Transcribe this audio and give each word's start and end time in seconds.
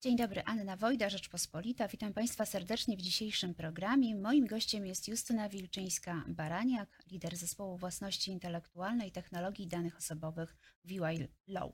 Dzień 0.00 0.16
dobry, 0.16 0.42
Anna 0.44 0.76
Wojda, 0.76 1.08
Rzeczpospolita. 1.08 1.88
Witam 1.88 2.12
Państwa 2.12 2.46
serdecznie 2.46 2.96
w 2.96 3.00
dzisiejszym 3.00 3.54
programie. 3.54 4.16
Moim 4.16 4.46
gościem 4.46 4.86
jest 4.86 5.08
Justyna 5.08 5.48
Wilczyńska-Baraniak, 5.48 6.86
lider 7.10 7.36
zespołu 7.36 7.76
własności 7.76 8.30
intelektualnej 8.30 9.08
i 9.08 9.12
technologii 9.12 9.66
danych 9.66 9.96
osobowych 9.96 10.56
w 10.84 10.90
UI 10.90 11.28
Law. 11.48 11.72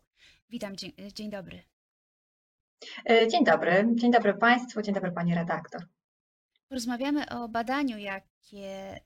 Witam, 0.51 0.77
dzień, 0.77 0.93
dzień 1.15 1.31
dobry. 1.31 1.63
E, 3.11 3.29
dzień 3.29 3.45
dobry, 3.45 3.89
dzień 3.95 4.13
dobry 4.13 4.35
Państwu, 4.35 4.83
dzień 4.83 4.95
dobry 4.95 5.13
Pani 5.13 5.35
redaktor. 5.35 5.87
Porozmawiamy 6.69 7.29
o 7.29 7.49
badaniu, 7.49 7.99
jakie 7.99 9.01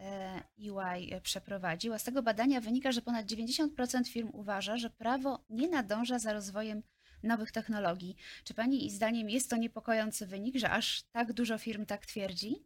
UI 0.58 1.14
e 1.14 1.20
przeprowadził. 1.20 1.92
A 1.92 1.98
z 1.98 2.04
tego 2.04 2.22
badania 2.22 2.60
wynika, 2.60 2.92
że 2.92 3.02
ponad 3.02 3.26
90% 3.26 4.08
firm 4.08 4.30
uważa, 4.32 4.76
że 4.76 4.90
prawo 4.90 5.44
nie 5.50 5.68
nadąża 5.68 6.18
za 6.18 6.32
rozwojem 6.32 6.82
nowych 7.22 7.52
technologii. 7.52 8.16
Czy 8.44 8.54
Pani 8.54 8.90
zdaniem 8.90 9.30
jest 9.30 9.50
to 9.50 9.56
niepokojący 9.56 10.26
wynik, 10.26 10.56
że 10.56 10.70
aż 10.70 11.02
tak 11.12 11.32
dużo 11.32 11.58
firm 11.58 11.86
tak 11.86 12.06
twierdzi? 12.06 12.64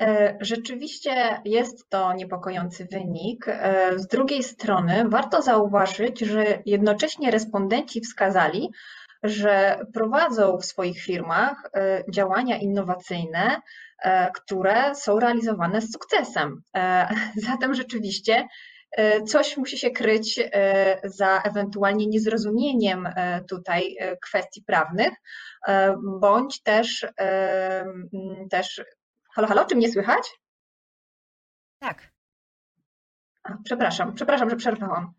E, 0.00 0.36
rzeczywiście 0.40 1.40
jest 1.44 1.88
to 1.88 2.12
niepokojący 2.12 2.84
wynik. 2.92 3.48
E, 3.48 3.98
z 3.98 4.06
drugiej 4.06 4.42
strony 4.42 5.04
warto 5.08 5.42
zauważyć, 5.42 6.20
że 6.20 6.62
jednocześnie 6.66 7.30
respondenci 7.30 8.00
wskazali, 8.00 8.70
że 9.22 9.78
prowadzą 9.94 10.58
w 10.58 10.64
swoich 10.64 11.02
firmach 11.02 11.70
e, 11.74 12.04
działania 12.12 12.56
innowacyjne, 12.56 13.60
które 14.34 14.94
są 14.94 15.20
realizowane 15.20 15.80
z 15.80 15.92
sukcesem. 15.92 16.62
Zatem 17.48 17.74
rzeczywiście 17.74 18.46
coś 19.26 19.56
musi 19.56 19.78
się 19.78 19.90
kryć 19.90 20.38
e, 20.38 21.00
za 21.04 21.42
ewentualnie 21.42 22.06
niezrozumieniem 22.06 23.06
e, 23.06 23.44
tutaj 23.44 23.96
kwestii 24.22 24.62
prawnych, 24.62 25.12
bądź 26.20 26.62
też, 26.62 27.06
też 28.50 28.84
halo, 29.34 29.48
halo, 29.48 29.64
czy 29.64 29.76
mnie 29.76 29.92
słychać? 29.92 30.22
Tak. 31.78 32.12
A, 33.42 33.56
przepraszam, 33.64 34.14
przepraszam, 34.14 34.50
że 34.50 34.56
przerwałam. 34.56 35.12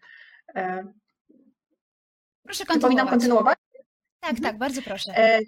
Proszę 2.43 2.65
kontynuować. 2.65 2.81
Powinnam 2.81 3.07
kontynuować? 3.07 3.57
Tak, 4.19 4.31
mhm. 4.31 4.43
tak, 4.43 4.57
bardzo 4.57 4.81
proszę. 4.81 5.39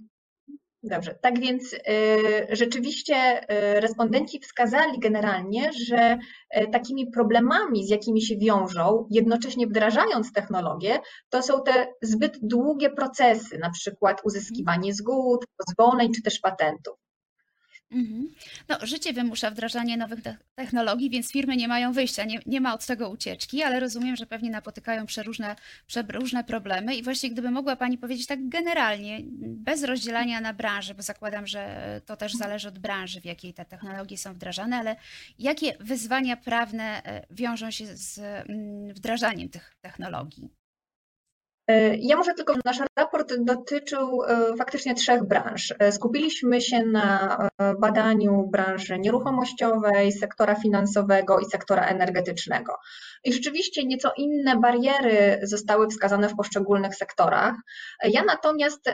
Dobrze, 0.83 1.15
tak 1.21 1.39
więc 1.39 1.73
y, 1.73 1.77
rzeczywiście 2.49 3.43
y, 3.43 3.79
respondenci 3.79 4.39
wskazali 4.39 4.99
generalnie, 4.99 5.71
że 5.73 6.17
y, 6.57 6.67
takimi 6.71 7.11
problemami, 7.11 7.87
z 7.87 7.89
jakimi 7.89 8.21
się 8.21 8.37
wiążą, 8.37 9.07
jednocześnie 9.11 9.67
wdrażając 9.67 10.33
technologię, 10.33 10.99
to 11.29 11.41
są 11.43 11.63
te 11.63 11.87
zbyt 12.01 12.37
długie 12.41 12.89
procesy, 12.89 13.57
na 13.57 13.69
przykład 13.69 14.21
uzyskiwanie 14.25 14.93
zgód, 14.93 15.45
pozwoleń 15.57 16.13
czy 16.13 16.21
też 16.21 16.39
patentów. 16.39 17.02
Mhm. 17.91 18.27
No, 18.69 18.77
życie 18.81 19.13
wymusza 19.13 19.51
wdrażanie 19.51 19.97
nowych 19.97 20.19
technologii, 20.55 21.09
więc 21.09 21.31
firmy 21.31 21.55
nie 21.55 21.67
mają 21.67 21.93
wyjścia, 21.93 22.23
nie, 22.25 22.39
nie 22.45 22.61
ma 22.61 22.73
od 22.73 22.85
tego 22.85 23.09
ucieczki, 23.09 23.63
ale 23.63 23.79
rozumiem, 23.79 24.15
że 24.15 24.25
pewnie 24.25 24.49
napotykają 24.49 25.05
przeróżne, 25.05 25.55
przeróżne 25.87 26.43
problemy. 26.43 26.95
I 26.95 27.03
właśnie 27.03 27.29
gdyby 27.29 27.51
mogła 27.51 27.75
Pani 27.75 27.97
powiedzieć 27.97 28.27
tak 28.27 28.49
generalnie, 28.49 29.19
bez 29.47 29.83
rozdzielania 29.83 30.41
na 30.41 30.53
branże, 30.53 30.95
bo 30.95 31.01
zakładam, 31.01 31.47
że 31.47 32.01
to 32.05 32.17
też 32.17 32.33
zależy 32.33 32.67
od 32.67 32.79
branży, 32.79 33.21
w 33.21 33.25
jakiej 33.25 33.53
te 33.53 33.65
technologie 33.65 34.17
są 34.17 34.33
wdrażane, 34.33 34.77
ale 34.77 34.95
jakie 35.39 35.77
wyzwania 35.79 36.37
prawne 36.37 37.03
e, 37.03 37.25
wiążą 37.31 37.71
się 37.71 37.97
z 37.97 38.19
mm, 38.19 38.93
wdrażaniem 38.93 39.49
tych 39.49 39.75
technologii? 39.81 40.62
E, 41.67 41.95
ja 41.97 42.17
może 42.17 42.33
tylko, 42.33 42.53
nasz 42.65 42.79
raport 42.97 43.33
dotyczył 43.39 44.23
e, 44.23 44.55
faktycznie 44.57 44.95
trzech 44.95 45.27
branż. 45.27 45.73
E, 45.79 45.91
skupiliśmy 45.91 46.61
się 46.61 46.85
na 46.85 47.37
badaniu 47.79 48.47
branży 48.51 48.99
nieruchomościowej, 48.99 50.11
sektora 50.11 50.55
finansowego 50.55 51.39
i 51.39 51.45
sektora 51.45 51.85
energetycznego. 51.85 52.75
I 53.23 53.33
rzeczywiście 53.33 53.85
nieco 53.85 54.11
inne 54.17 54.59
bariery 54.59 55.39
zostały 55.43 55.87
wskazane 55.87 56.29
w 56.29 56.35
poszczególnych 56.35 56.95
sektorach. 56.95 57.55
Ja 58.03 58.23
natomiast 58.23 58.91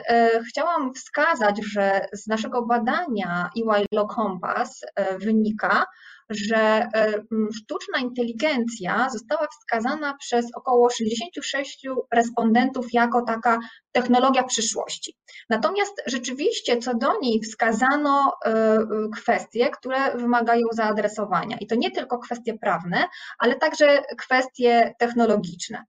chciałam 0.48 0.94
wskazać, 0.94 1.60
że 1.72 2.06
z 2.12 2.26
naszego 2.26 2.66
badania 2.66 3.50
EY 3.56 3.86
Law 3.92 4.14
Compass 4.14 4.84
wynika, 5.18 5.86
że 6.30 6.56
e, 6.94 7.22
sztuczna 7.54 7.98
inteligencja 7.98 9.10
została 9.10 9.46
wskazana 9.46 10.14
przez 10.18 10.46
około 10.54 10.90
66 10.90 11.86
respondentów 12.14 12.86
jako 12.92 13.22
taka 13.22 13.58
technologia 13.92 14.42
przyszłości. 14.42 15.16
Natomiast 15.50 16.02
rzeczywiście 16.06 16.78
co 16.78 16.94
do 16.94 17.20
niej 17.22 17.40
wskazano 17.40 18.32
e, 18.46 18.78
kwestie, 19.16 19.70
które 19.70 20.16
wymagają 20.16 20.66
zaadresowania. 20.72 21.56
I 21.60 21.66
to 21.66 21.74
nie 21.74 21.90
tylko 21.90 22.18
kwestie 22.18 22.58
prawne, 22.58 23.04
ale 23.38 23.56
także 23.56 24.02
kwestie 24.18 24.94
technologiczne. 24.98 25.84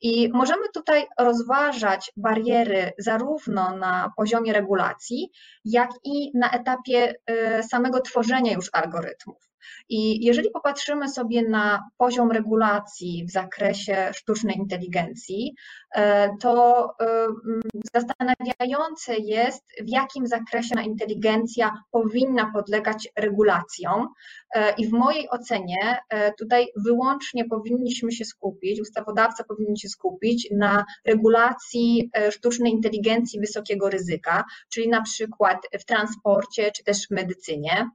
I 0.00 0.30
możemy 0.32 0.62
tutaj 0.74 1.06
rozważać 1.18 2.12
bariery 2.16 2.92
zarówno 2.98 3.76
na 3.76 4.12
poziomie 4.16 4.52
regulacji, 4.52 5.30
jak 5.64 5.90
i 6.04 6.30
na 6.34 6.50
etapie 6.50 7.14
e, 7.26 7.62
samego 7.62 8.00
tworzenia 8.00 8.52
już 8.52 8.70
algorytmów. 8.72 9.54
I 9.88 10.24
jeżeli 10.24 10.50
popatrzymy 10.50 11.08
sobie 11.08 11.48
na 11.48 11.90
poziom 11.96 12.30
regulacji 12.30 13.24
w 13.28 13.30
zakresie 13.30 14.10
sztucznej 14.14 14.56
inteligencji, 14.56 15.54
e, 15.94 16.36
to 16.40 16.88
e, 17.00 17.26
zastanawiające 17.94 19.16
jest, 19.16 19.64
w 19.80 19.88
jakim 19.88 20.26
zakresie 20.26 20.82
inteligencja 20.84 21.72
powinna 21.90 22.50
podlegać 22.54 23.08
regulacjom. 23.16 24.08
I 24.78 24.88
w 24.88 24.92
mojej 24.92 25.30
ocenie 25.30 25.98
tutaj 26.38 26.66
wyłącznie 26.76 27.44
powinniśmy 27.44 28.12
się 28.12 28.24
skupić, 28.24 28.80
ustawodawca 28.80 29.44
powinien 29.44 29.76
się 29.84 29.88
skupić 29.88 30.48
na 30.50 30.84
regulacji 31.06 32.10
sztucznej 32.30 32.72
inteligencji 32.72 33.40
wysokiego 33.40 33.90
ryzyka, 33.90 34.44
czyli 34.72 34.88
na 34.88 35.02
przykład 35.02 35.58
w 35.80 35.84
transporcie 35.84 36.72
czy 36.72 36.84
też 36.84 37.06
w 37.06 37.10
medycynie. 37.10 37.90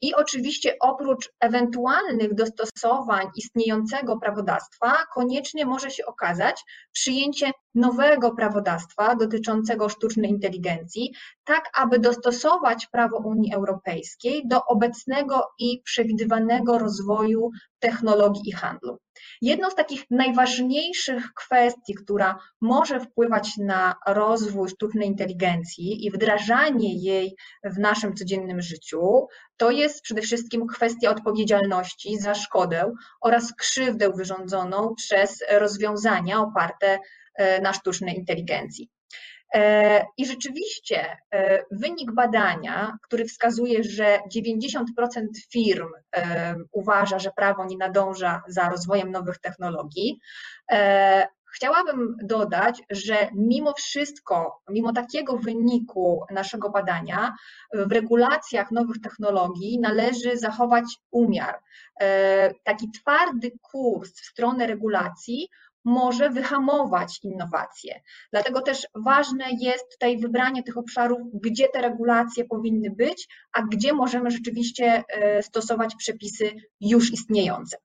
I 0.00 0.14
oczywiście 0.14 0.76
oprócz 0.80 1.30
ewentualnych 1.40 2.34
dostosowań 2.34 3.26
istniejącego 3.36 4.16
prawodawstwa, 4.16 4.92
koniecznie 5.14 5.66
może 5.66 5.90
się 5.90 6.06
okazać 6.06 6.60
przyjęcie 6.92 7.50
nowego 7.74 8.30
prawodawstwa 8.30 9.14
dotyczącego 9.14 9.88
sztucznej 9.88 10.30
inteligencji, 10.30 11.12
tak 11.44 11.70
aby 11.74 11.98
dostosować 11.98 12.86
prawo 12.86 13.16
Unii 13.16 13.54
Europejskiej 13.54 14.42
do 14.48 14.64
obecnego 14.64 15.42
i 15.58 15.82
przewidywanego 15.84 16.78
rozwoju 16.78 17.50
technologii 17.78 18.48
i 18.48 18.52
handlu. 18.52 18.98
Jedną 19.42 19.70
z 19.70 19.74
takich 19.74 20.04
najważniejszych 20.10 21.32
kwestii, 21.34 21.94
która 21.94 22.38
może 22.60 23.00
wpływać 23.00 23.56
na 23.58 23.94
rozwój 24.06 24.68
sztucznej 24.68 25.08
inteligencji 25.08 26.06
i 26.06 26.10
wdrażanie 26.10 26.94
jej 26.94 27.36
w 27.64 27.78
naszym 27.78 28.14
codziennym 28.14 28.62
życiu, 28.62 29.26
to 29.56 29.70
jest 29.70 30.02
przede 30.02 30.22
wszystkim 30.22 30.66
kwestia 30.66 31.10
odpowiedzialności 31.10 32.18
za 32.18 32.34
szkodę 32.34 32.92
oraz 33.20 33.54
krzywdę 33.54 34.12
wyrządzoną 34.12 34.94
przez 34.94 35.44
rozwiązania 35.50 36.40
oparte 36.40 36.98
na 37.62 37.72
sztucznej 37.72 38.18
inteligencji. 38.18 38.90
E, 39.54 40.04
I 40.16 40.26
rzeczywiście 40.26 41.16
e, 41.30 41.64
wynik 41.70 42.12
badania, 42.12 42.98
który 43.02 43.24
wskazuje, 43.24 43.84
że 43.84 44.18
90% 44.36 44.80
firm 45.52 45.88
e, 46.16 46.54
uważa, 46.72 47.18
że 47.18 47.30
prawo 47.36 47.64
nie 47.64 47.76
nadąża 47.76 48.42
za 48.48 48.68
rozwojem 48.68 49.10
nowych 49.10 49.38
technologii, 49.38 50.18
Chciałabym 51.54 52.16
dodać, 52.22 52.82
że 52.90 53.28
mimo 53.34 53.72
wszystko, 53.72 54.62
mimo 54.68 54.92
takiego 54.92 55.36
wyniku 55.36 56.24
naszego 56.30 56.70
badania, 56.70 57.34
w 57.74 57.92
regulacjach 57.92 58.70
nowych 58.70 59.00
technologii 59.00 59.80
należy 59.80 60.38
zachować 60.38 60.84
umiar. 61.10 61.58
Taki 62.64 62.90
twardy 62.90 63.50
kurs 63.62 64.12
w 64.12 64.26
stronę 64.26 64.66
regulacji 64.66 65.48
może 65.84 66.30
wyhamować 66.30 67.20
innowacje. 67.22 68.00
Dlatego 68.32 68.60
też 68.60 68.86
ważne 68.94 69.44
jest 69.60 69.84
tutaj 69.92 70.18
wybranie 70.18 70.62
tych 70.62 70.78
obszarów, 70.78 71.18
gdzie 71.34 71.68
te 71.68 71.80
regulacje 71.80 72.44
powinny 72.44 72.90
być, 72.90 73.28
a 73.52 73.62
gdzie 73.62 73.92
możemy 73.92 74.30
rzeczywiście 74.30 75.04
e, 75.08 75.42
stosować 75.42 75.94
przepisy 75.96 76.50
już 76.80 77.12
istniejące. 77.12 77.76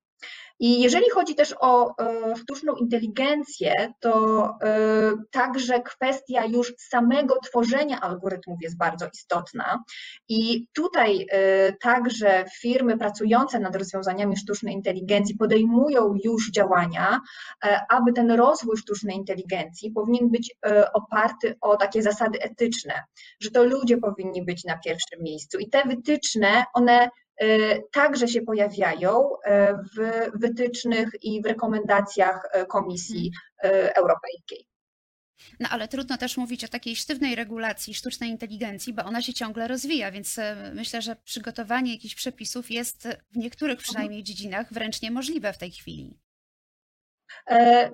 I 0.60 0.82
jeżeli 0.82 1.10
chodzi 1.10 1.36
też 1.36 1.56
o 1.60 1.98
e, 1.98 2.36
sztuczną 2.36 2.76
inteligencję, 2.76 3.94
to 4.00 4.44
e, 4.64 5.12
także 5.32 5.82
kwestia 5.82 6.46
już 6.46 6.74
samego 6.78 7.36
tworzenia 7.40 8.02
algorytmów 8.02 8.58
jest 8.62 8.78
bardzo 8.78 9.08
istotna. 9.14 9.84
I 10.30 10.68
tutaj 10.74 11.26
e, 11.32 11.74
także 11.74 12.46
firmy 12.62 12.98
pracujące 12.98 13.60
nad 13.60 13.76
rozwiązaniami 13.76 14.38
sztucznej 14.38 14.74
inteligencji 14.74 15.38
podejmują 15.38 16.16
już 16.24 16.52
działania, 16.52 17.20
aby 17.90 18.14
ten 18.14 18.32
rozwój 18.32 18.78
sztucznej 18.78 19.16
inteligencji 19.16 19.92
powinien 19.92 20.30
być 20.30 20.56
oparty 20.94 21.56
o 21.62 21.78
takie 21.78 22.02
zasady 22.02 22.42
etyczne, 22.42 22.94
że 23.40 23.52
to 23.52 23.64
ludzie 23.64 23.98
powinni 23.98 24.46
być 24.46 24.64
na 24.64 24.78
pierwszym 24.78 25.24
miejscu. 25.24 25.58
I 25.60 25.70
te 25.70 25.84
wytyczne, 25.84 26.66
one 26.74 27.10
także 27.92 28.28
się 28.28 28.42
pojawiają 28.42 29.30
e, 29.44 29.74
w 29.74 30.30
wytycznych 30.40 31.10
i 31.22 31.42
w 31.42 31.46
rekomendacjach 31.46 32.50
e, 32.52 32.66
Komisji 32.66 33.32
mhm. 33.64 33.94
Europejskiej. 33.96 34.68
No 35.60 35.70
ale 35.70 35.88
trudno 35.88 36.18
też 36.18 36.38
mówić 36.38 36.64
o 36.64 36.68
takiej 36.68 36.96
sztywnej 36.96 37.36
regulacji 37.36 37.94
sztucznej 37.94 38.30
inteligencji, 38.30 38.94
bo 38.94 39.04
ona 39.04 39.22
się 39.22 39.34
ciągle 39.34 39.68
rozwija, 39.68 40.12
więc 40.12 40.40
myślę, 40.74 41.02
że 41.02 41.16
przygotowanie 41.16 41.94
jakichś 41.94 42.16
przepisów 42.16 42.72
jest 42.72 43.08
w 43.32 43.38
niektórych 43.38 43.80
przynajmniej 43.80 44.24
dziedzinach 44.24 44.74
wręcz 44.74 45.02
niemożliwe 45.02 45.54
w 45.54 45.58
tej 45.58 45.72
chwili. 45.72 46.18
E, 47.50 47.92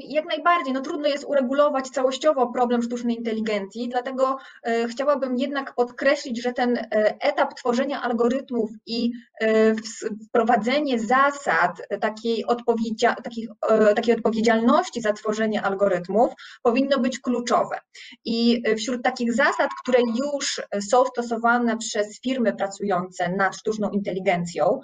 jak 0.00 0.24
najbardziej, 0.24 0.72
no 0.72 0.80
trudno 0.80 1.08
jest 1.08 1.24
uregulować 1.24 1.88
całościowo 1.88 2.46
problem 2.46 2.82
sztucznej 2.82 3.16
inteligencji, 3.16 3.88
dlatego 3.88 4.36
e, 4.62 4.88
chciałabym 4.88 5.36
jednak 5.38 5.74
podkreślić, 5.74 6.42
że 6.42 6.52
ten 6.52 6.76
e, 6.78 6.86
etap 7.20 7.54
tworzenia 7.54 8.02
algorytmów 8.02 8.70
i 8.86 9.12
wprowadzenie 10.28 10.98
zasad 10.98 11.70
takiej, 12.00 12.46
odpowiedzia 12.46 13.14
takiej, 13.14 13.48
takiej 13.96 14.14
odpowiedzialności 14.14 15.00
za 15.00 15.12
tworzenie 15.12 15.62
algorytmów 15.62 16.32
powinno 16.62 16.98
być 16.98 17.18
kluczowe. 17.18 17.78
I 18.24 18.62
wśród 18.78 19.02
takich 19.02 19.32
zasad, 19.32 19.70
które 19.82 19.98
już 20.18 20.62
są 20.90 21.04
stosowane 21.04 21.76
przez 21.76 22.20
firmy 22.20 22.52
pracujące 22.52 23.28
nad 23.28 23.56
sztuczną 23.56 23.90
inteligencją, 23.90 24.80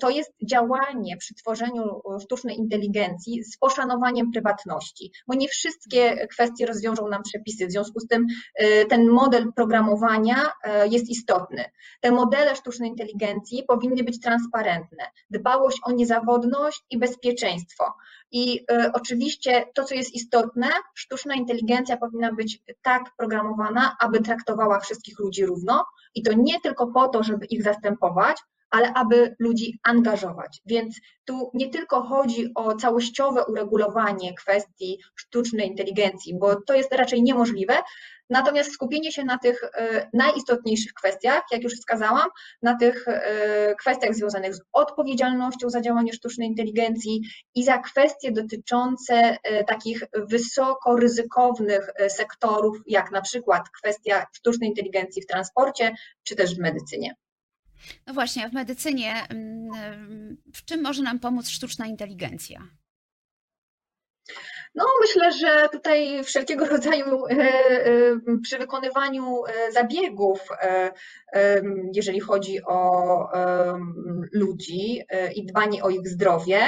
to 0.00 0.10
jest 0.10 0.32
działanie 0.44 1.16
przy 1.16 1.34
tworzeniu 1.34 2.00
sztucznej 2.20 2.56
inteligencji, 2.56 2.89
inteligencji 2.90 3.44
z 3.44 3.58
poszanowaniem 3.58 4.30
prywatności, 4.30 5.12
bo 5.26 5.34
nie 5.34 5.48
wszystkie 5.48 6.26
kwestie 6.26 6.66
rozwiążą 6.66 7.08
nam 7.08 7.22
przepisy. 7.22 7.66
W 7.66 7.70
związku 7.70 8.00
z 8.00 8.06
tym 8.06 8.26
y, 8.62 8.86
ten 8.88 9.08
model 9.08 9.52
programowania 9.56 10.36
y, 10.46 10.88
jest 10.88 11.08
istotny. 11.08 11.64
Te 12.00 12.10
modele 12.10 12.56
sztucznej 12.56 12.90
inteligencji 12.90 13.64
powinny 13.68 14.04
być 14.04 14.20
transparentne. 14.20 15.04
Dbałość 15.30 15.80
o 15.84 15.92
niezawodność 15.92 16.84
i 16.90 16.98
bezpieczeństwo. 16.98 17.84
I 18.30 18.60
y, 18.60 18.92
oczywiście 18.92 19.66
to, 19.74 19.84
co 19.84 19.94
jest 19.94 20.14
istotne, 20.14 20.68
sztuczna 20.94 21.34
inteligencja 21.34 21.96
powinna 21.96 22.32
być 22.32 22.62
tak 22.82 23.02
programowana, 23.16 23.96
aby 24.00 24.20
traktowała 24.20 24.80
wszystkich 24.80 25.18
ludzi 25.18 25.46
równo 25.46 25.86
i 26.14 26.22
to 26.22 26.32
nie 26.32 26.60
tylko 26.60 26.86
po 26.86 27.08
to, 27.08 27.22
żeby 27.22 27.46
ich 27.46 27.62
zastępować, 27.62 28.36
ale 28.70 28.92
aby 28.92 29.36
ludzi 29.38 29.78
angażować. 29.82 30.60
Więc 30.66 31.00
tu 31.24 31.50
nie 31.54 31.70
tylko 31.70 32.02
chodzi 32.02 32.50
o 32.54 32.74
całościowe 32.74 33.44
uregulowanie 33.44 34.34
kwestii 34.34 34.98
sztucznej 35.16 35.68
inteligencji, 35.68 36.38
bo 36.38 36.56
to 36.66 36.74
jest 36.74 36.92
raczej 36.92 37.22
niemożliwe, 37.22 37.74
natomiast 38.30 38.72
skupienie 38.72 39.12
się 39.12 39.24
na 39.24 39.38
tych 39.38 39.64
e, 39.64 40.08
najistotniejszych 40.12 40.92
kwestiach, 40.92 41.42
jak 41.52 41.62
już 41.62 41.74
wskazałam, 41.74 42.28
na 42.62 42.76
tych 42.76 43.08
e, 43.08 43.74
kwestiach 43.74 44.14
związanych 44.14 44.54
z 44.54 44.60
odpowiedzialnością 44.72 45.70
za 45.70 45.80
działanie 45.80 46.12
sztucznej 46.12 46.48
inteligencji 46.48 47.22
i 47.54 47.64
za 47.64 47.78
kwestie 47.78 48.32
dotyczące 48.32 49.14
e, 49.42 49.64
takich 49.64 50.04
wysoko 50.14 50.96
ryzykownych 50.96 51.90
sektorów, 52.08 52.78
jak 52.86 53.10
na 53.10 53.20
przykład 53.20 53.62
kwestia 53.80 54.26
sztucznej 54.32 54.68
inteligencji 54.68 55.22
w 55.22 55.26
transporcie 55.26 55.94
czy 56.22 56.36
też 56.36 56.56
w 56.56 56.58
medycynie. 56.58 57.14
No 58.06 58.14
właśnie, 58.14 58.46
a 58.46 58.48
w 58.48 58.52
medycynie 58.52 59.14
mm, 59.28 60.36
w 60.54 60.64
czym 60.64 60.82
może 60.82 61.02
nam 61.02 61.18
pomóc 61.18 61.48
sztuczna 61.48 61.86
inteligencja? 61.86 62.68
No, 64.74 64.84
myślę, 65.00 65.32
że 65.32 65.68
tutaj 65.72 66.24
wszelkiego 66.24 66.66
rodzaju 66.76 67.26
e, 67.26 67.32
e, 67.32 67.92
przy 68.42 68.58
wykonywaniu 68.58 69.44
e, 69.46 69.72
zabiegów, 69.72 70.48
jeżeli 71.94 72.20
chodzi 72.20 72.62
o 72.66 73.28
ludzi 74.32 75.00
i 75.36 75.46
dbanie 75.46 75.82
o 75.82 75.90
ich 75.90 76.08
zdrowie, 76.08 76.60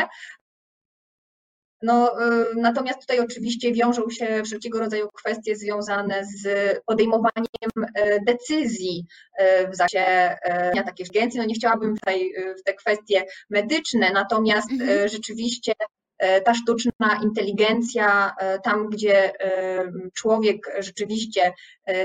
no, 1.82 2.20
y, 2.30 2.44
natomiast 2.56 3.00
tutaj 3.00 3.20
oczywiście 3.20 3.72
wiążą 3.72 4.10
się 4.10 4.42
wszelkiego 4.44 4.78
rodzaju 4.78 5.08
kwestie 5.08 5.56
związane 5.56 6.24
z 6.24 6.44
podejmowaniem 6.86 7.70
y, 7.76 8.20
decyzji 8.26 9.06
y, 9.40 9.68
w 9.68 9.76
zakresie 9.76 10.36
takiej 10.84 11.06
agencji. 11.10 11.40
No 11.40 11.46
nie 11.46 11.54
chciałabym 11.54 11.96
tutaj 11.96 12.32
w 12.60 12.62
te 12.62 12.74
kwestie 12.74 13.24
medyczne, 13.50 14.10
natomiast 14.12 14.72
mhm. 14.72 15.08
rzeczywiście 15.08 15.72
E, 15.72 16.01
ta 16.44 16.54
sztuczna 16.54 17.20
inteligencja, 17.22 18.34
e, 18.38 18.58
tam 18.58 18.88
gdzie 18.88 19.40
e, 19.40 19.92
człowiek 20.14 20.72
rzeczywiście 20.78 21.52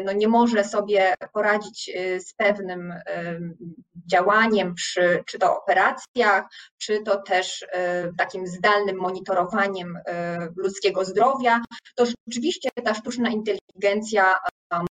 no 0.05 0.11
nie 0.11 0.27
może 0.27 0.63
sobie 0.63 1.13
poradzić 1.33 1.91
z 2.19 2.33
pewnym 2.33 2.93
działaniem 4.11 4.75
przy 4.75 5.23
czy 5.25 5.39
to 5.39 5.57
operacjach, 5.57 6.43
czy 6.77 7.03
to 7.03 7.21
też 7.21 7.65
takim 8.17 8.47
zdalnym 8.47 8.97
monitorowaniem 8.97 9.99
ludzkiego 10.55 11.05
zdrowia, 11.05 11.61
to 11.95 12.05
rzeczywiście 12.05 12.69
ta 12.83 12.93
sztuczna 12.93 13.29
inteligencja 13.29 14.33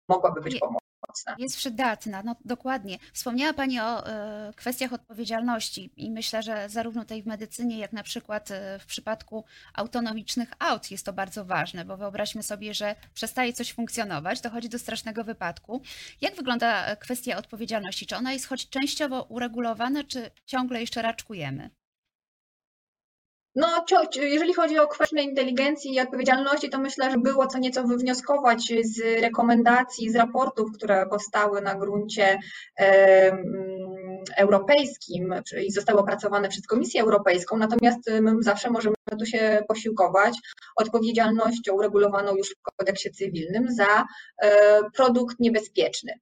mogłaby 0.10 0.42
być 0.42 0.60
pomocna 0.60 0.85
mocna. 1.16 1.36
Jest 1.40 1.58
przydatna, 1.58 2.24
no 2.24 2.36
dokładnie. 2.46 2.98
Wspomniała 3.14 3.54
Pani 3.54 3.80
o 3.80 4.08
e, 4.08 4.54
kwestiach 4.56 4.94
odpowiedzialności 4.94 5.90
i 5.98 6.12
myślę, 6.12 6.44
że 6.44 6.70
zarówno 6.70 7.06
tej 7.06 7.24
w 7.24 7.26
medycynie, 7.26 7.78
jak 7.78 7.94
na 7.94 8.04
przykład 8.04 8.52
e, 8.52 8.80
w 8.80 8.86
przypadku 8.86 9.46
autonomicznych 9.74 10.50
aut 10.60 10.92
jest 10.92 11.06
to 11.06 11.14
bardzo 11.14 11.46
ważne, 11.46 11.86
bo 11.86 11.98
wyobraźmy 11.98 12.44
sobie, 12.44 12.74
że 12.74 12.96
przestaje 13.14 13.54
coś 13.54 13.74
funkcjonować, 13.74 14.42
dochodzi 14.42 14.70
do 14.70 14.80
strasznego 14.80 15.24
wypadku. 15.24 15.82
Jak 16.22 16.36
wygląda 16.36 16.86
e, 16.86 16.98
kwestia 16.98 17.38
odpowiedzialności? 17.38 18.06
Czy 18.06 18.16
ona 18.16 18.34
jest 18.34 18.48
choć 18.48 18.70
częściowo 18.70 19.24
uregulowana, 19.24 20.04
czy 20.04 20.32
ciągle 20.46 20.82
jeszcze 20.82 21.02
raczkujemy? 21.02 21.70
No, 23.56 23.86
jeżeli 24.16 24.54
chodzi 24.54 24.80
o 24.80 24.88
kwestię 24.88 25.22
inteligencji 25.22 25.94
i 25.94 26.00
odpowiedzialności, 26.00 26.70
to 26.70 26.80
myślę, 26.80 27.12
że 27.12 27.18
było 27.18 27.48
co 27.48 27.58
nieco 27.58 27.84
wywnioskować 27.84 28.74
z 28.84 29.22
rekomendacji, 29.22 30.12
z 30.12 30.16
raportów, 30.16 30.72
które 30.74 31.06
powstały 31.10 31.62
na 31.62 31.76
gruncie 31.76 32.40
europejskim 34.38 35.34
i 35.68 35.72
zostały 35.72 36.00
opracowane 36.00 36.50
przez 36.50 36.68
Komisję 36.68 37.02
Europejską, 37.02 37.58
natomiast 37.58 38.00
my 38.22 38.32
zawsze 38.40 38.70
możemy 38.70 38.96
tu 39.20 39.26
się 39.26 39.64
posiłkować 39.68 40.38
odpowiedzialnością 40.76 41.74
uregulowaną 41.74 42.36
już 42.36 42.50
w 42.50 42.76
kodeksie 42.78 43.12
cywilnym 43.12 43.72
za 43.72 44.06
e, 44.42 44.80
produkt 44.96 45.40
niebezpieczny. 45.40 46.14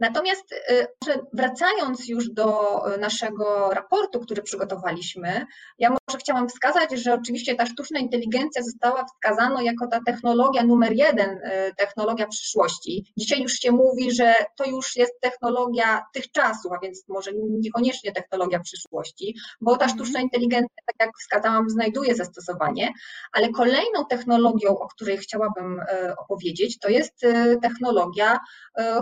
Natomiast 0.00 0.52
y, 0.52 0.86
wracając 1.32 2.08
już 2.08 2.30
do 2.30 2.80
naszego 3.00 3.70
raportu, 3.70 4.20
który 4.20 4.42
przygotowaliśmy, 4.42 5.46
ja 5.78 5.90
może 5.90 6.18
chciałam 6.18 6.48
wskazać, 6.48 6.90
że 6.92 7.14
oczywiście 7.14 7.54
ta 7.54 7.66
sztuczna 7.66 8.00
inteligencja 8.00 8.62
została 8.62 9.04
wskazana 9.04 9.62
jako 9.62 9.86
ta 9.86 10.00
technologia 10.06 10.64
numer 10.64 10.92
jeden, 10.92 11.30
y, 11.30 11.74
technologia 11.76 12.26
przyszłości. 12.26 13.12
Dzisiaj 13.16 13.42
już 13.42 13.52
się 13.52 13.72
mówi, 13.72 14.12
że 14.12 14.34
to 14.56 14.64
już 14.64 14.96
jest 14.96 15.20
technologia 15.20 16.02
tych 16.14 16.30
czasów, 16.30 16.72
a 16.72 16.78
więc 16.82 17.08
może 17.08 17.30
niekoniecznie 17.34 18.12
technologia 18.12 18.60
przyszłości, 18.60 19.34
bo 19.60 19.76
ta 19.76 19.84
mhm. 19.84 19.90
sztuczna 19.90 20.20
inteligencja, 20.20 20.82
tak 20.86 21.06
jak 21.06 21.10
wskazałam, 21.20 21.70
znajduje 21.70 22.14
zastosowanie, 22.14 22.92
ale 23.32 23.48
kolejną 23.48 24.06
technologią, 24.10 24.78
o 24.78 24.88
której 24.88 25.18
chciałabym 25.18 25.80
y, 25.80 26.16
opowiedzieć, 26.16 26.78
to 26.78 26.88
jest 26.88 27.20
technologia 27.62 28.38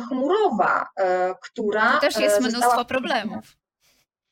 chmurowa, 0.08 0.81
która. 1.42 1.92
To 1.92 2.00
też 2.00 2.16
jest 2.16 2.36
e, 2.36 2.40
mnóstwo 2.40 2.84
problemów. 2.84 3.56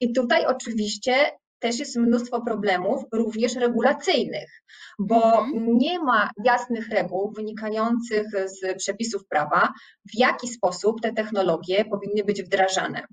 I 0.00 0.12
tutaj 0.12 0.46
oczywiście 0.46 1.30
też 1.60 1.78
jest 1.78 1.96
mnóstwo 1.96 2.42
problemów, 2.42 3.04
również 3.12 3.56
regulacyjnych, 3.56 4.62
bo 4.98 5.16
mhm. 5.16 5.78
nie 5.78 5.98
ma 5.98 6.30
jasnych 6.44 6.88
reguł 6.88 7.32
wynikających 7.32 8.26
z 8.44 8.76
przepisów 8.76 9.26
prawa, 9.28 9.72
w 10.08 10.18
jaki 10.18 10.48
sposób 10.48 11.00
te 11.00 11.12
technologie 11.12 11.84
powinny 11.84 12.24
być 12.24 12.42
wdrażane. 12.42 13.06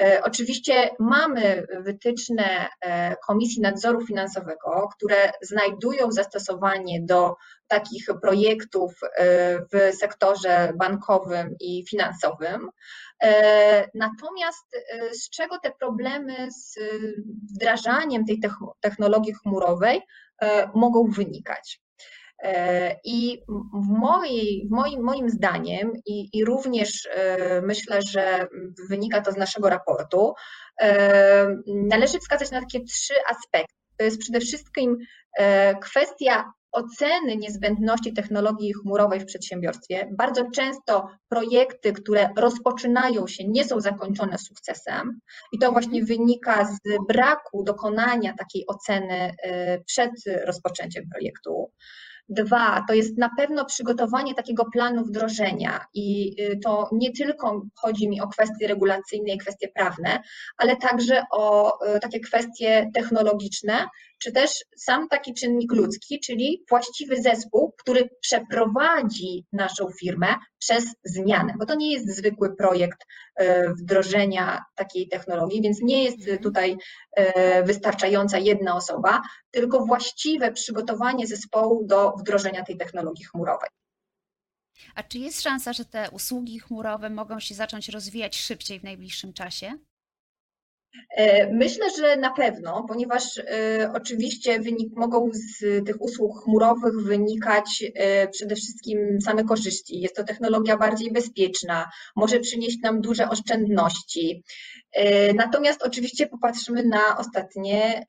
E, 0.00 0.20
oczywiście 0.24 0.90
mamy 0.98 1.66
wytyczne 1.80 2.68
Komisji 3.26 3.62
Nadzoru 3.62 4.06
Finansowego, 4.06 4.88
które 4.96 5.32
znajdują 5.42 6.12
zastosowanie 6.12 7.00
do 7.02 7.34
takich 7.68 8.06
projektów 8.22 8.92
w 9.72 9.96
sektorze 10.00 10.72
bankowym 10.78 11.54
i 11.60 11.84
finansowym. 11.90 12.70
Natomiast 13.94 14.76
z 15.12 15.30
czego 15.30 15.58
te 15.58 15.72
problemy 15.80 16.48
z 16.50 16.78
wdrażaniem 17.54 18.24
tej 18.24 18.40
technologii 18.80 19.34
chmurowej 19.34 20.00
mogą 20.74 21.10
wynikać? 21.10 21.80
I 23.04 23.42
w, 23.74 23.88
mojej, 23.88 24.66
w 24.68 24.70
moim, 24.70 25.02
moim 25.02 25.30
zdaniem, 25.30 25.92
i, 26.06 26.28
i 26.32 26.44
również 26.44 27.08
myślę, 27.62 28.02
że 28.02 28.46
wynika 28.88 29.20
to 29.20 29.32
z 29.32 29.36
naszego 29.36 29.70
raportu, 29.70 30.34
należy 31.66 32.18
wskazać 32.18 32.50
na 32.50 32.60
takie 32.60 32.80
trzy 32.84 33.14
aspekty. 33.28 33.74
To 33.96 34.04
jest 34.04 34.18
przede 34.18 34.40
wszystkim 34.40 34.96
kwestia 35.82 36.52
oceny 36.72 37.36
niezbędności 37.36 38.12
technologii 38.12 38.72
chmurowej 38.72 39.20
w 39.20 39.24
przedsiębiorstwie. 39.24 40.08
Bardzo 40.18 40.50
często 40.54 41.08
projekty, 41.28 41.92
które 41.92 42.30
rozpoczynają 42.36 43.26
się, 43.26 43.48
nie 43.48 43.64
są 43.64 43.80
zakończone 43.80 44.38
sukcesem, 44.38 45.20
i 45.52 45.58
to 45.58 45.72
właśnie 45.72 46.04
wynika 46.04 46.64
z 46.64 46.78
braku 47.08 47.64
dokonania 47.64 48.34
takiej 48.38 48.64
oceny 48.66 49.34
przed 49.86 50.10
rozpoczęciem 50.46 51.04
projektu. 51.12 51.70
Dwa, 52.30 52.84
to 52.88 52.94
jest 52.94 53.18
na 53.18 53.30
pewno 53.36 53.64
przygotowanie 53.64 54.34
takiego 54.34 54.64
planu 54.72 55.04
wdrożenia 55.04 55.84
i 55.94 56.36
y, 56.42 56.58
to 56.64 56.88
nie 56.92 57.12
tylko 57.12 57.66
chodzi 57.74 58.08
mi 58.08 58.20
o 58.20 58.28
kwestie 58.28 58.68
regulacyjne 58.68 59.32
i 59.32 59.38
kwestie 59.38 59.68
prawne, 59.68 60.22
ale 60.58 60.76
także 60.76 61.22
o 61.32 61.72
y, 61.96 62.00
takie 62.00 62.20
kwestie 62.20 62.90
technologiczne, 62.94 63.86
czy 64.22 64.32
też 64.32 64.50
sam 64.76 65.08
taki 65.08 65.34
czynnik 65.34 65.72
ludzki, 65.72 66.20
czyli 66.20 66.64
właściwy 66.68 67.22
zespół, 67.22 67.74
który 67.78 68.08
przeprowadzi 68.20 69.46
naszą 69.52 69.86
firmę 70.00 70.26
przez 70.58 70.84
zmianę, 71.04 71.54
bo 71.58 71.66
to 71.66 71.74
nie 71.74 71.92
jest 71.92 72.16
zwykły 72.16 72.56
projekt 72.56 73.06
e, 73.36 73.72
wdrożenia 73.74 74.64
takiej 74.74 75.08
technologii, 75.08 75.62
więc 75.62 75.78
nie 75.82 76.04
jest 76.04 76.18
mhm. 76.18 76.38
tutaj 76.38 76.76
e, 77.16 77.62
wystarczająca 77.62 78.38
jedna 78.38 78.76
osoba, 78.76 79.22
tylko 79.50 79.86
właściwe 79.86 80.52
przygotowanie 80.52 81.26
zespołu 81.26 81.86
do 81.86 82.12
wdrożenia 82.18 82.64
tej 82.64 82.76
technologii 82.76 83.24
chmurowej. 83.24 83.68
A 84.94 85.02
czy 85.02 85.18
jest 85.18 85.42
szansa, 85.42 85.72
że 85.72 85.84
te 85.84 86.10
usługi 86.10 86.58
chmurowe 86.58 87.10
mogą 87.10 87.40
się 87.40 87.54
zacząć 87.54 87.88
rozwijać 87.88 88.36
szybciej 88.36 88.80
w 88.80 88.84
najbliższym 88.84 89.32
czasie? 89.32 89.78
E, 91.10 91.52
myślę, 91.52 91.90
że 91.90 92.16
na 92.16 92.30
pewno, 92.30 92.84
ponieważ 92.88 93.38
e, 93.38 93.92
oczywiście 93.94 94.60
wynik, 94.60 94.96
mogą 94.96 95.30
z 95.32 95.84
tych 95.86 96.02
usług 96.02 96.44
chmurowych 96.44 97.00
wynikać 97.00 97.84
e, 97.94 98.28
przede 98.28 98.54
wszystkim 98.54 99.20
same 99.20 99.44
korzyści. 99.44 100.00
Jest 100.00 100.16
to 100.16 100.24
technologia 100.24 100.76
bardziej 100.76 101.12
bezpieczna, 101.12 101.90
może 102.16 102.40
przynieść 102.40 102.78
nam 102.82 103.00
duże 103.00 103.28
oszczędności. 103.28 104.44
Natomiast 105.34 105.82
oczywiście 105.82 106.26
popatrzymy 106.26 106.84
na 106.84 107.18
ostatnie 107.18 108.06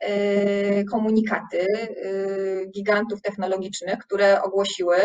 komunikaty 0.92 1.66
gigantów 2.76 3.22
technologicznych, 3.22 3.98
które 3.98 4.42
ogłosiły 4.42 4.96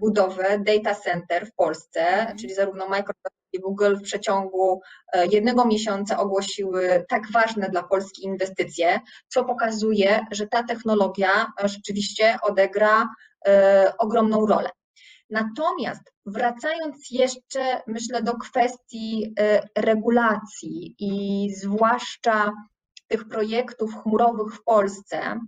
budowę 0.00 0.58
data 0.66 0.94
center 0.94 1.46
w 1.46 1.54
Polsce, 1.54 2.00
mhm. 2.00 2.38
czyli 2.38 2.54
zarówno 2.54 2.88
Microsoft 2.88 3.41
i 3.52 3.60
Google 3.60 3.96
w 3.96 4.02
przeciągu 4.02 4.80
e, 5.12 5.26
jednego 5.26 5.64
miesiąca 5.64 6.18
ogłosiły 6.18 7.04
tak 7.08 7.22
ważne 7.32 7.68
dla 7.68 7.82
Polski 7.82 8.24
inwestycje, 8.24 9.00
co 9.28 9.44
pokazuje, 9.44 10.26
że 10.30 10.46
ta 10.46 10.62
technologia 10.62 11.52
rzeczywiście 11.64 12.36
odegra 12.42 13.08
e, 13.46 13.92
ogromną 13.98 14.46
rolę. 14.46 14.70
Natomiast 15.30 16.12
wracając 16.26 17.10
jeszcze, 17.10 17.82
myślę, 17.86 18.22
do 18.22 18.36
kwestii 18.36 19.34
e, 19.38 19.60
regulacji 19.78 20.94
i 20.98 21.50
zwłaszcza 21.54 22.52
tych 23.08 23.28
projektów 23.28 23.94
chmurowych 24.02 24.54
w 24.54 24.64
Polsce, 24.64 25.40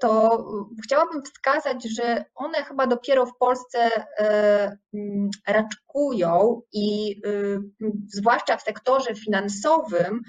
to 0.00 0.44
chciałabym 0.84 1.22
wskazać, 1.22 1.84
że 1.96 2.24
one 2.34 2.64
chyba 2.64 2.86
dopiero 2.86 3.26
w 3.26 3.36
Polsce 3.36 3.78
e, 4.18 4.76
mm, 4.94 5.30
raczkują 5.46 6.60
i 6.72 7.20
y, 7.26 7.58
zwłaszcza 8.08 8.56
w 8.56 8.62
sektorze 8.62 9.14
finansowym 9.14 10.22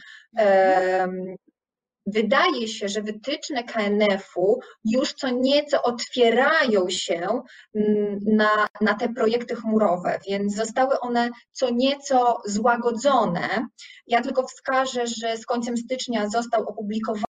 wydaje 2.13 2.68
się, 2.68 2.89
że 2.89 3.01
wytyczne 3.01 3.63
KNF-u 3.63 4.60
już 4.86 5.13
co 5.13 5.30
nieco 5.30 5.84
otwierają 5.84 6.89
się 6.89 7.42
mm, 7.75 8.20
na, 8.25 8.68
na 8.82 8.94
te 8.94 9.10
projekty 9.10 9.56
chmurowe, 9.56 10.20
więc 10.28 10.56
zostały 10.56 11.00
one 11.00 11.30
co 11.51 11.70
nieco 11.70 12.42
złagodzone. 12.46 13.68
Ja 14.08 14.22
tylko 14.22 14.48
wskażę, 14.48 15.08
że 15.08 15.38
z 15.38 15.46
końcem 15.46 15.78
stycznia 15.78 16.30
został 16.30 16.70
opublikowany 16.70 17.28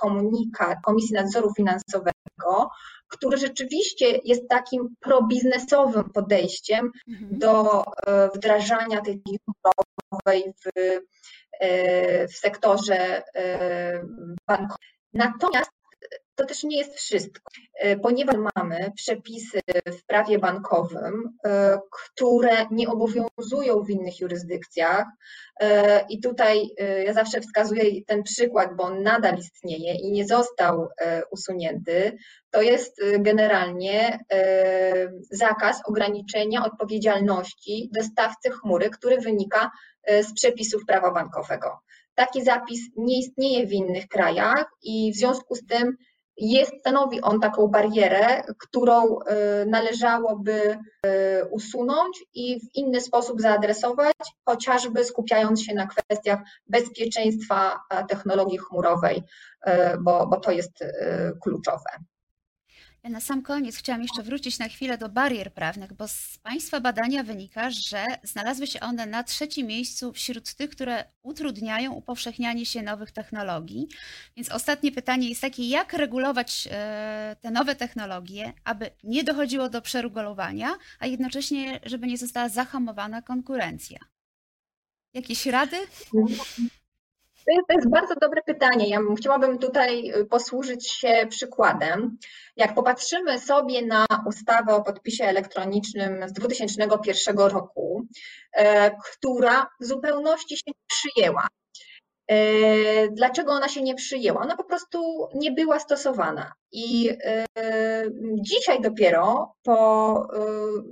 komunikat 0.00 0.78
Komisji 0.84 1.14
Nadzoru 1.14 1.52
Finansowego, 1.56 2.70
który 3.08 3.36
rzeczywiście 3.36 4.20
jest 4.24 4.48
takim 4.48 4.94
probiznesowym 5.00 6.10
podejściem 6.10 6.90
mhm. 7.08 7.38
do 7.38 7.82
y, 7.82 7.84
wdrażania 8.34 9.00
tej 9.00 9.22
chmurowej 9.22 10.54
w, 10.64 10.78
y, 10.78 12.28
w 12.28 12.36
sektorze 12.36 13.22
bankowym. 14.46 14.76
Natomiast 15.12 15.70
to 16.34 16.44
też 16.46 16.64
nie 16.64 16.78
jest 16.78 16.94
wszystko, 16.94 17.50
e, 17.74 17.96
ponieważ 17.96 18.36
mamy 18.56 18.92
przepisy 18.96 19.60
w 19.86 20.06
prawie 20.06 20.38
bankowym, 20.38 21.38
e, 21.44 21.78
które 21.90 22.66
nie 22.70 22.88
obowiązują 22.88 23.82
w 23.82 23.90
innych 23.90 24.20
jurysdykcjach. 24.20 25.06
E, 25.60 26.00
I 26.08 26.20
tutaj 26.20 26.70
ja 27.04 27.12
zawsze 27.12 27.40
wskazuję 27.40 27.84
ten 28.06 28.22
przykład, 28.22 28.76
bo 28.76 28.84
on 28.84 29.02
nadal 29.02 29.38
istnieje 29.38 29.94
i 29.94 30.12
nie 30.12 30.26
został 30.26 30.88
usunięty. 31.30 32.16
To 32.50 32.62
jest 32.62 33.00
generalnie 33.18 34.18
zakaz 35.30 35.80
ograniczenia 35.84 36.64
odpowiedzialności 36.64 37.90
dostawcy 37.92 38.50
chmury, 38.50 38.90
który 38.90 39.18
wynika 39.18 39.70
z 40.22 40.34
przepisów 40.34 40.84
prawa 40.86 41.10
bankowego. 41.10 41.83
Taki 42.14 42.44
zapis 42.44 42.80
nie 42.96 43.18
istnieje 43.18 43.66
w 43.66 43.72
innych 43.72 44.08
krajach 44.08 44.64
i 44.82 45.12
w 45.12 45.16
związku 45.16 45.54
z 45.54 45.66
tym 45.66 45.96
jest, 46.36 46.72
stanowi 46.80 47.20
on 47.20 47.40
taką 47.40 47.68
barierę, 47.68 48.42
którą 48.58 49.18
y, 49.18 49.66
należałoby 49.66 50.78
y, 51.06 51.44
usunąć 51.50 52.24
i 52.34 52.60
w 52.60 52.74
inny 52.74 53.00
sposób 53.00 53.40
zaadresować, 53.40 54.14
chociażby 54.44 55.04
skupiając 55.04 55.62
się 55.62 55.74
na 55.74 55.86
kwestiach 55.86 56.40
bezpieczeństwa 56.66 57.80
technologii 58.08 58.58
chmurowej, 58.58 59.22
y, 59.66 59.70
bo, 60.00 60.26
bo 60.26 60.40
to 60.40 60.50
jest 60.50 60.84
kluczowe. 61.42 61.90
Na 63.10 63.20
sam 63.20 63.42
koniec 63.42 63.76
chciałam 63.76 64.02
jeszcze 64.02 64.22
wrócić 64.22 64.58
na 64.58 64.68
chwilę 64.68 64.98
do 64.98 65.08
barier 65.08 65.52
prawnych, 65.52 65.92
bo 65.92 66.08
z 66.08 66.38
Państwa 66.42 66.80
badania 66.80 67.22
wynika, 67.22 67.70
że 67.70 68.06
znalazły 68.22 68.66
się 68.66 68.80
one 68.80 69.06
na 69.06 69.24
trzecim 69.24 69.66
miejscu 69.66 70.12
wśród 70.12 70.54
tych, 70.54 70.70
które 70.70 71.04
utrudniają 71.22 71.92
upowszechnianie 71.92 72.66
się 72.66 72.82
nowych 72.82 73.12
technologii. 73.12 73.88
Więc 74.36 74.50
ostatnie 74.50 74.92
pytanie 74.92 75.28
jest 75.28 75.40
takie, 75.40 75.68
jak 75.68 75.92
regulować 75.92 76.68
e, 76.70 77.36
te 77.40 77.50
nowe 77.50 77.74
technologie, 77.74 78.52
aby 78.64 78.90
nie 79.02 79.24
dochodziło 79.24 79.68
do 79.68 79.82
przeregulowania, 79.82 80.74
a 80.98 81.06
jednocześnie, 81.06 81.80
żeby 81.86 82.06
nie 82.06 82.18
została 82.18 82.48
zahamowana 82.48 83.22
konkurencja? 83.22 83.98
Jakieś 85.14 85.46
rady? 85.46 85.76
To 87.46 87.74
jest, 87.74 87.90
bardzo 87.90 88.14
dobre 88.14 88.42
pytanie. 88.42 88.88
Ja 88.88 88.98
chciałabym 89.18 89.58
tutaj 89.58 90.10
y, 90.10 90.24
posłużyć 90.26 90.92
się 90.92 91.26
przykładem. 91.28 92.18
Jak 92.56 92.74
popatrzymy 92.74 93.40
sobie 93.40 93.86
na 93.86 94.06
ustawę 94.26 94.74
o 94.74 94.82
podpisie 94.82 95.24
elektronicznym 95.24 96.28
z 96.28 96.32
2001 96.32 97.38
roku, 97.38 98.06
e, 98.52 98.90
która 98.90 99.66
w 99.80 99.84
zupełności 99.84 100.56
się 100.56 100.62
nie 100.66 100.74
przyjęła. 100.86 101.48
E, 102.28 102.36
dlaczego 103.08 103.52
ona 103.52 103.68
się 103.68 103.82
nie 103.82 103.94
przyjęła? 103.94 104.40
Ona 104.40 104.56
po 104.56 104.64
prostu 104.64 105.28
nie 105.34 105.52
była 105.52 105.80
stosowana. 105.80 106.52
I 106.72 107.10
e, 107.24 107.46
dzisiaj 108.40 108.80
dopiero 108.80 109.54
po 109.62 110.28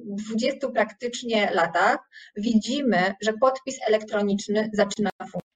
20 0.04 0.68
praktycznie 0.68 1.50
latach 1.54 1.98
widzimy, 2.36 3.14
że 3.22 3.32
podpis 3.32 3.76
elektroniczny 3.88 4.70
zaczyna 4.72 5.10
funkcjonować 5.18 5.51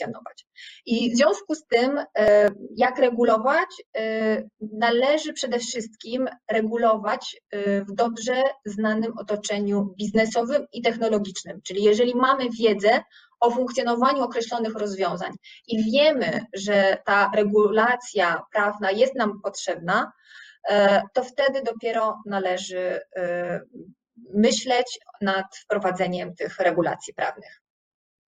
funkcjonować. 0.00 0.46
I 0.86 1.12
w 1.12 1.16
związku 1.16 1.54
z 1.54 1.66
tym, 1.66 1.98
e, 2.18 2.50
jak 2.76 2.98
regulować, 2.98 3.68
e, 3.96 4.42
należy 4.60 5.32
przede 5.32 5.58
wszystkim 5.58 6.28
regulować 6.50 7.40
e, 7.50 7.84
w 7.84 7.94
dobrze 7.94 8.42
znanym 8.64 9.18
otoczeniu 9.18 9.94
biznesowym 9.98 10.66
i 10.72 10.82
technologicznym. 10.82 11.60
Czyli 11.62 11.82
jeżeli 11.82 12.14
mamy 12.14 12.44
wiedzę 12.60 13.02
o 13.40 13.50
funkcjonowaniu 13.50 14.22
określonych 14.22 14.74
rozwiązań 14.74 15.32
i 15.68 15.92
wiemy, 15.92 16.44
że 16.54 16.98
ta 17.04 17.30
regulacja 17.34 18.42
prawna 18.52 18.90
jest 18.90 19.14
nam 19.14 19.40
potrzebna, 19.42 20.12
to 21.14 21.24
wtedy 21.24 21.62
dopiero 21.62 22.18
należy 22.26 23.00
myśleć 24.34 24.98
nad 25.20 25.46
wprowadzeniem 25.56 26.34
tych 26.34 26.58
regulacji 26.58 27.14
prawnych. 27.14 27.60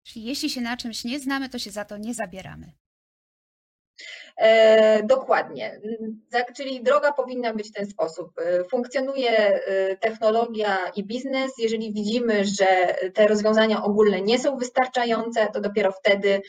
Czyli 0.04 0.24
jeśli 0.24 0.50
się 0.50 0.60
na 0.60 0.76
czymś 0.76 1.04
nie 1.04 1.20
znamy, 1.20 1.48
to 1.48 1.58
się 1.58 1.70
za 1.70 1.84
to 1.84 1.96
nie 1.96 2.14
zabieramy. 2.14 2.72
E, 4.36 5.02
dokładnie. 5.02 5.80
Tak, 6.30 6.52
czyli 6.52 6.82
droga 6.82 7.12
powinna 7.12 7.54
być 7.54 7.68
w 7.68 7.72
ten 7.72 7.86
sposób. 7.86 8.30
E, 8.38 8.64
funkcjonuje 8.64 9.30
e, 9.30 9.96
technologia 9.96 10.88
i 10.96 11.04
biznes. 11.04 11.52
Jeżeli 11.58 11.92
widzimy, 11.92 12.44
że 12.44 12.94
te 13.14 13.26
rozwiązania 13.26 13.82
ogólne 13.82 14.20
nie 14.20 14.38
są 14.38 14.56
wystarczające, 14.56 15.46
to 15.46 15.60
dopiero 15.60 15.92
wtedy 15.92 16.42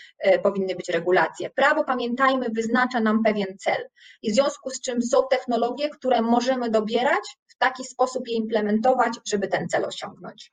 powinny 0.43 0.75
być 0.75 0.89
regulacje. 0.89 1.49
Prawo, 1.49 1.83
pamiętajmy, 1.83 2.49
wyznacza 2.49 2.99
nam 2.99 3.23
pewien 3.23 3.57
cel. 3.57 3.89
I 4.21 4.31
w 4.31 4.35
związku 4.35 4.69
z 4.69 4.81
czym 4.81 5.01
są 5.01 5.17
technologie, 5.29 5.89
które 5.89 6.21
możemy 6.21 6.69
dobierać, 6.69 7.23
w 7.47 7.57
taki 7.57 7.83
sposób 7.83 8.27
je 8.27 8.35
implementować, 8.35 9.13
żeby 9.25 9.47
ten 9.47 9.69
cel 9.69 9.85
osiągnąć. 9.85 10.51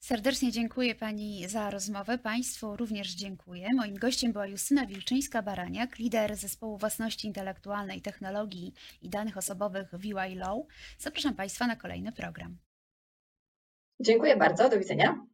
Serdecznie 0.00 0.52
dziękuję 0.52 0.94
Pani 0.94 1.48
za 1.48 1.70
rozmowę. 1.70 2.18
Państwu 2.18 2.76
również 2.76 3.14
dziękuję. 3.14 3.68
Moim 3.74 3.98
gościem 3.98 4.32
była 4.32 4.46
Justyna 4.46 4.86
Wilczyńska-Baraniak, 4.86 5.98
lider 5.98 6.36
zespołu 6.36 6.78
własności 6.78 7.26
intelektualnej, 7.26 8.02
technologii 8.02 8.74
i 9.02 9.08
danych 9.08 9.36
osobowych 9.36 9.90
VY 9.92 10.34
Law. 10.34 10.58
Zapraszam 10.98 11.34
Państwa 11.34 11.66
na 11.66 11.76
kolejny 11.76 12.12
program. 12.12 12.58
Dziękuję 14.00 14.36
bardzo. 14.36 14.68
Do 14.68 14.78
widzenia. 14.78 15.26